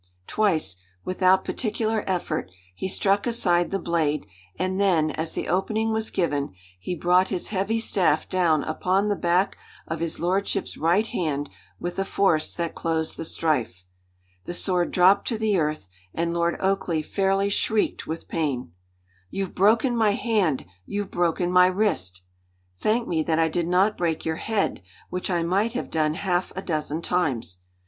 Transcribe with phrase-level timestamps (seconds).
[0.25, 4.25] Twice, without particular effort, he struck aside the blade,
[4.57, 9.15] and then, as the opening was given, he brought his heavy staff down upon the
[9.15, 13.83] back of his lordship's right hand with a force that closed the strife.
[14.45, 18.71] The sword dropped to the earth, and Lord Oakleigh fairly shrieked with pain.
[19.29, 20.65] "You've broken my hand!
[20.87, 22.23] You've broken my wrist!"
[22.79, 24.81] "Thank me that I did not break your head,
[25.11, 27.59] which I might have done half a dozen times!"